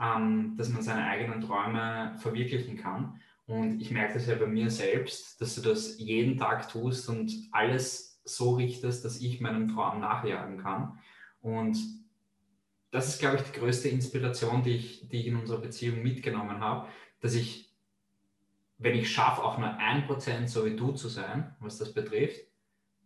[0.00, 3.20] ähm, dass man seine eigenen Träume verwirklichen kann.
[3.46, 7.32] Und ich merke das ja bei mir selbst, dass du das jeden Tag tust und
[7.52, 10.98] alles so richtest, dass ich meinem Traum nachjagen kann.
[11.40, 11.78] Und
[12.90, 16.60] das ist, glaube ich, die größte Inspiration, die ich, die ich in unserer Beziehung mitgenommen
[16.60, 16.88] habe,
[17.20, 17.72] dass ich,
[18.78, 22.40] wenn ich schaffe, auch nur ein Prozent so wie du zu sein, was das betrifft,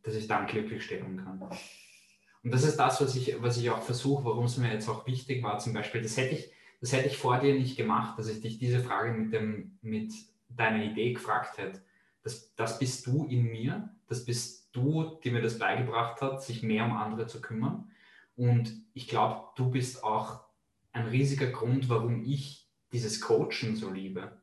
[0.02, 1.40] dass ich dann glücklich sterben kann.
[1.40, 5.06] Und das ist das, was ich, was ich auch versuche, warum es mir jetzt auch
[5.06, 8.28] wichtig war, zum Beispiel, das hätte ich, das hätte ich vor dir nicht gemacht, dass
[8.28, 10.12] ich dich diese Frage mit, dem, mit
[10.48, 11.82] deine Idee gefragt hätte,
[12.22, 16.62] das, das bist du in mir, das bist du, die mir das beigebracht hat, sich
[16.62, 17.90] mehr um andere zu kümmern.
[18.36, 20.44] Und ich glaube, du bist auch
[20.92, 24.40] ein riesiger Grund, warum ich dieses Coachen so liebe.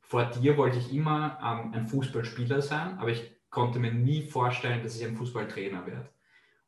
[0.00, 4.82] Vor dir wollte ich immer ähm, ein Fußballspieler sein, aber ich konnte mir nie vorstellen,
[4.82, 6.10] dass ich ein Fußballtrainer werde.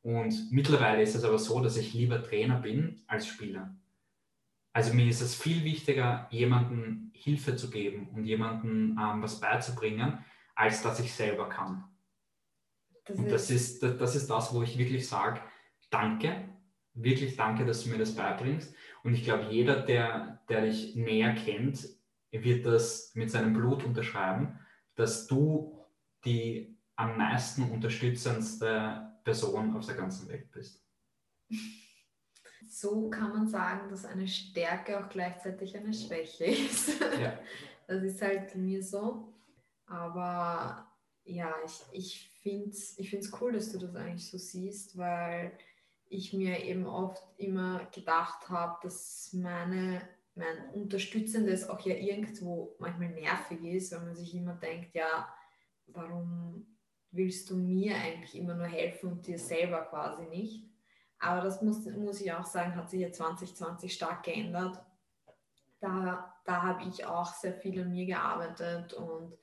[0.02, 3.74] Und mittlerweile ist es aber so, dass ich lieber Trainer bin als Spieler.
[4.72, 10.18] Also mir ist es viel wichtiger, jemandem Hilfe zu geben und jemandem ähm, was beizubringen,
[10.54, 11.84] als dass ich selber kann.
[13.06, 15.40] Das und das ist, das, das ist das, wo ich wirklich sage,
[15.90, 16.48] danke,
[16.94, 18.74] wirklich danke, dass du mir das beibringst.
[19.02, 21.88] Und ich glaube, jeder, der, der dich näher kennt,
[22.30, 24.58] wird das mit seinem Blut unterschreiben,
[24.94, 25.78] dass du
[26.24, 30.82] die am meisten unterstützendste Person auf der ganzen Welt bist.
[32.68, 37.00] So kann man sagen, dass eine Stärke auch gleichzeitig eine Schwäche ist.
[37.20, 37.38] Ja.
[37.88, 39.32] Das ist halt mir so.
[39.86, 44.96] Aber ja, ich, ich finde es ich find's cool, dass du das eigentlich so siehst,
[44.96, 45.56] weil
[46.08, 50.02] ich mir eben oft immer gedacht habe, dass meine,
[50.34, 55.28] mein Unterstützendes auch ja irgendwo manchmal nervig ist, weil man sich immer denkt, ja,
[55.88, 56.76] warum
[57.10, 60.64] willst du mir eigentlich immer nur helfen und dir selber quasi nicht?
[61.18, 64.82] Aber das muss, muss ich auch sagen, hat sich ja 2020 stark geändert.
[65.80, 69.36] Da, da habe ich auch sehr viel an mir gearbeitet und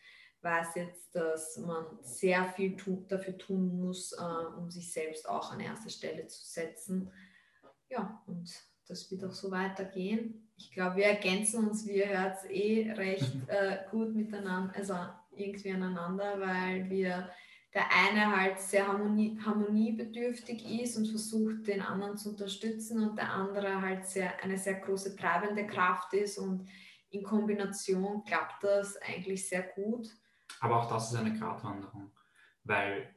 [0.44, 5.52] weiß jetzt, dass man sehr viel tu dafür tun muss, äh, um sich selbst auch
[5.52, 7.12] an erste Stelle zu setzen.
[7.90, 8.52] Ja, und
[8.88, 10.52] das wird auch so weitergehen.
[10.58, 14.96] Ich glaube, wir ergänzen uns, wie ihr hört, eh recht äh, gut miteinander, also
[15.36, 17.30] irgendwie aneinander, weil wir
[17.74, 23.32] der eine halt sehr harmonie, harmoniebedürftig ist und versucht, den anderen zu unterstützen und der
[23.32, 26.68] andere halt sehr, eine sehr große treibende Kraft ist und
[27.10, 30.08] in Kombination klappt das eigentlich sehr gut.
[30.60, 32.12] Aber auch das ist eine Gratwanderung,
[32.64, 33.16] weil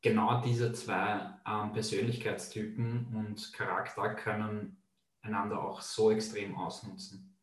[0.00, 4.82] genau diese zwei ähm, Persönlichkeitstypen und Charakter können
[5.22, 7.36] einander auch so extrem ausnutzen.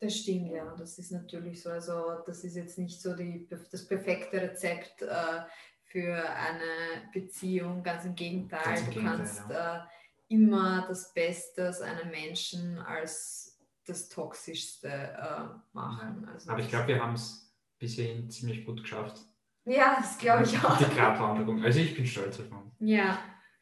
[0.00, 1.70] Das stimmt, ja, das ist natürlich so.
[1.70, 5.42] Also das ist jetzt nicht so die, das perfekte Rezept äh,
[5.84, 8.62] für eine Beziehung, ganz im Gegenteil.
[8.62, 9.76] Ganz im du Gegenteil, kannst ja.
[9.76, 9.86] äh,
[10.28, 16.28] immer das Beste aus einem Menschen als das Toxischste äh, machen.
[16.32, 17.47] Also Aber ich glaube, wir haben es
[17.78, 19.20] bis hierhin ziemlich gut geschafft.
[19.64, 20.78] Ja, das glaube ich auch.
[20.78, 21.62] Die Gratwanderung.
[21.62, 22.52] Also ich bin stolz uns.
[22.80, 23.18] Ja.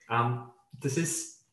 [0.08, 1.46] Ähm, das ist,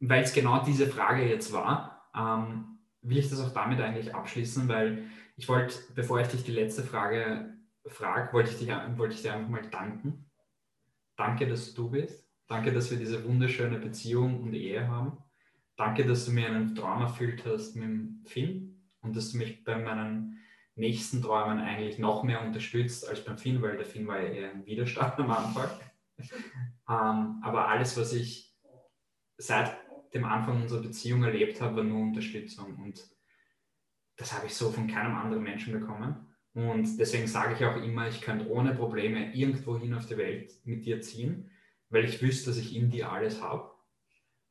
[0.00, 4.68] weil es genau diese Frage jetzt war, ähm, will ich das auch damit eigentlich abschließen,
[4.68, 5.04] weil
[5.36, 7.54] ich wollte, bevor ich dich die letzte Frage
[7.86, 10.30] frage, wollte ich, dich, wollte ich dir einfach mal danken.
[11.16, 12.28] Danke, dass du bist.
[12.46, 15.18] Danke, dass wir diese wunderschöne Beziehung und Ehe haben.
[15.76, 19.64] Danke, dass du mir einen Traum erfüllt hast mit dem Film und dass du mich
[19.64, 20.38] bei meinen
[20.78, 24.50] nächsten Träumen eigentlich noch mehr unterstützt als beim Finn, weil der Finn war ja eher
[24.50, 25.68] ein Widerstand am Anfang.
[26.88, 28.56] ähm, aber alles, was ich
[29.36, 29.76] seit
[30.14, 32.76] dem Anfang unserer Beziehung erlebt habe, war nur Unterstützung.
[32.76, 33.04] Und
[34.16, 36.34] das habe ich so von keinem anderen Menschen bekommen.
[36.54, 40.52] Und deswegen sage ich auch immer, ich könnte ohne Probleme irgendwo hin auf die Welt
[40.64, 41.50] mit dir ziehen,
[41.90, 43.70] weil ich wüsste, dass ich in dir alles habe.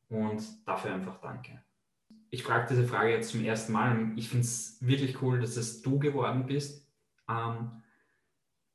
[0.08, 1.62] Und dafür einfach danke
[2.30, 5.82] ich frage diese Frage jetzt zum ersten Mal ich finde es wirklich cool, dass es
[5.82, 6.86] du geworden bist.
[7.28, 7.82] Ähm,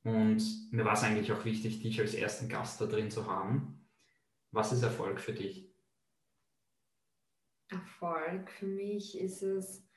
[0.03, 3.87] und mir war es eigentlich auch wichtig, dich als ersten Gast da drin zu haben.
[4.51, 5.71] Was ist Erfolg für dich?
[7.69, 9.87] Erfolg für mich ist es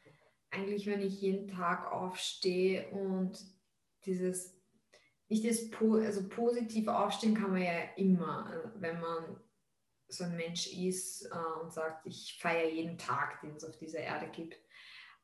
[0.51, 3.39] eigentlich, wenn ich jeden Tag aufstehe und
[4.05, 4.57] dieses,
[5.29, 9.41] nicht das, also positiv aufstehen kann man ja immer, wenn man
[10.09, 14.01] so ein Mensch ist äh, und sagt, ich feiere jeden Tag, den es auf dieser
[14.01, 14.57] Erde gibt.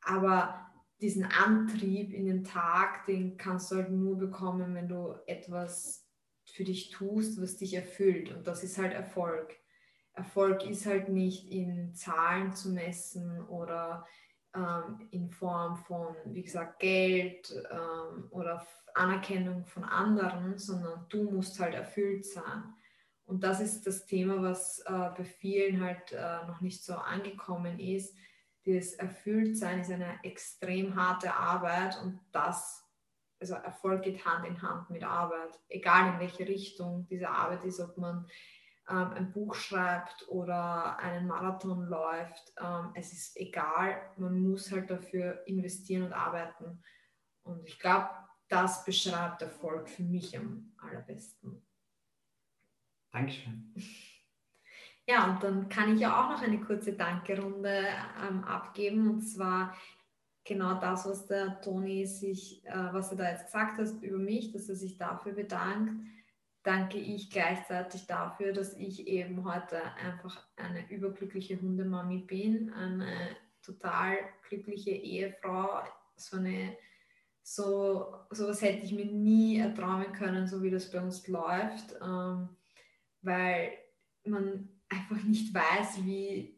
[0.01, 0.69] Aber
[1.01, 6.07] diesen Antrieb in den Tag, den kannst du halt nur bekommen, wenn du etwas
[6.45, 8.31] für dich tust, was dich erfüllt.
[8.31, 9.55] Und das ist halt Erfolg.
[10.13, 14.05] Erfolg ist halt nicht in Zahlen zu messen oder
[14.55, 21.59] ähm, in Form von, wie gesagt, Geld ähm, oder Anerkennung von anderen, sondern du musst
[21.59, 22.75] halt erfüllt sein.
[23.25, 27.79] Und das ist das Thema, was äh, bei vielen halt äh, noch nicht so angekommen
[27.79, 28.15] ist.
[28.65, 32.85] Das Erfülltsein ist eine extrem harte Arbeit und das,
[33.39, 37.79] also Erfolg geht Hand in Hand mit Arbeit, egal in welche Richtung diese Arbeit ist,
[37.79, 38.25] ob man
[38.89, 42.53] ähm, ein Buch schreibt oder einen Marathon läuft.
[42.59, 46.83] Ähm, es ist egal, man muss halt dafür investieren und arbeiten.
[47.43, 48.09] Und ich glaube,
[48.49, 51.62] das beschreibt Erfolg für mich am allerbesten.
[53.13, 53.73] Dankeschön.
[55.07, 57.85] Ja, und dann kann ich ja auch noch eine kurze Dankerunde
[58.27, 59.09] ähm, abgeben.
[59.09, 59.75] Und zwar,
[60.43, 64.51] genau das, was der Toni sich, äh, was er da jetzt gesagt hat über mich,
[64.51, 65.93] dass er sich dafür bedankt,
[66.63, 74.17] danke ich gleichzeitig dafür, dass ich eben heute einfach eine überglückliche Hundemami bin, eine total
[74.47, 75.83] glückliche Ehefrau,
[76.15, 76.77] so eine
[77.45, 82.47] so sowas hätte ich mir nie erträumen können, so wie das bei uns läuft, ähm,
[83.23, 83.71] weil
[84.25, 86.55] man einfach nicht weiß, wie,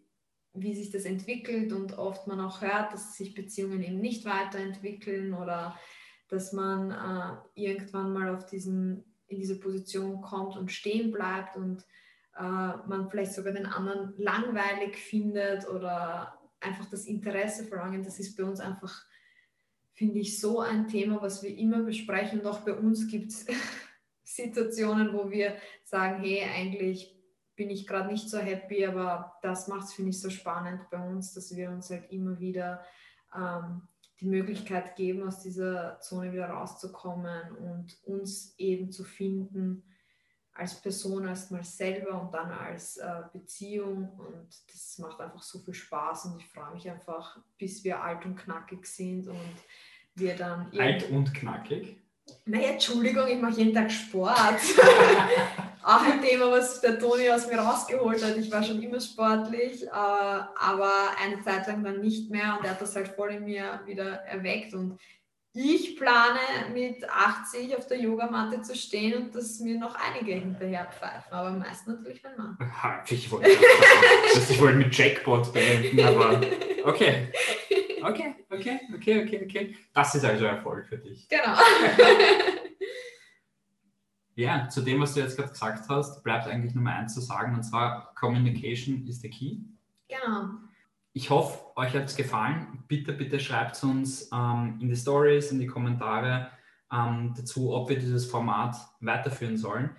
[0.54, 5.34] wie sich das entwickelt und oft man auch hört, dass sich Beziehungen eben nicht weiterentwickeln
[5.34, 5.78] oder
[6.28, 11.84] dass man äh, irgendwann mal auf diesen in diese Position kommt und stehen bleibt und
[12.38, 18.36] äh, man vielleicht sogar den anderen langweilig findet oder einfach das Interesse verlangen, das ist
[18.36, 19.06] bei uns einfach,
[19.94, 22.42] finde ich, so ein Thema, was wir immer besprechen.
[22.42, 23.46] Und auch bei uns gibt es
[24.36, 27.16] Situationen, wo wir sagen, hey, eigentlich
[27.56, 31.00] bin ich gerade nicht so happy, aber das macht es, finde ich, so spannend bei
[31.00, 32.84] uns, dass wir uns halt immer wieder
[33.34, 33.82] ähm,
[34.20, 39.84] die Möglichkeit geben, aus dieser Zone wieder rauszukommen und uns eben zu finden
[40.56, 44.10] als Person erstmal selber und dann als äh, Beziehung.
[44.18, 48.26] Und das macht einfach so viel Spaß und ich freue mich einfach, bis wir alt
[48.26, 49.56] und knackig sind und
[50.16, 50.72] wir dann.
[50.78, 52.02] Alt und knackig?
[52.46, 54.36] Naja, Entschuldigung, ich mache jeden Tag Sport.
[55.84, 58.38] Auch ein Thema, was der Toni aus mir rausgeholt hat.
[58.38, 60.92] Ich war schon immer sportlich, äh, aber
[61.24, 64.22] eine Zeit lang dann nicht mehr und er hat das halt voll in mir wieder
[64.26, 64.74] erweckt.
[64.74, 65.00] Und
[65.54, 66.40] ich plane
[66.74, 71.52] mit 80 auf der Yogamatte zu stehen und dass mir noch einige hinterher pfeifen, aber
[71.52, 72.58] meist natürlich mein Mann.
[73.10, 73.50] Ich wollte,
[74.50, 76.42] ich wollte mit Jackpot beenden, aber
[76.84, 77.32] okay.
[78.04, 79.76] Okay, okay, okay, okay, okay.
[79.94, 81.28] Das ist also Erfolg für dich.
[81.30, 81.56] Genau.
[84.36, 87.56] ja, zu dem, was du jetzt gerade gesagt hast, bleibt eigentlich Nummer eins zu sagen,
[87.56, 89.58] und zwar Communication is the key.
[90.08, 90.50] Genau.
[91.14, 92.84] Ich hoffe, euch hat es gefallen.
[92.88, 96.52] Bitte, bitte schreibt uns ähm, in die Stories, in die Kommentare
[96.92, 99.92] ähm, dazu, ob wir dieses Format weiterführen sollen.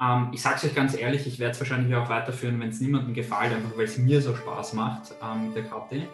[0.00, 2.80] Ähm, ich sage es euch ganz ehrlich, ich werde es wahrscheinlich auch weiterführen, wenn es
[2.80, 6.08] niemandem gefällt, einfach weil es mir so Spaß macht ähm, mit der Kathi.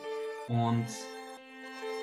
[0.49, 0.87] Und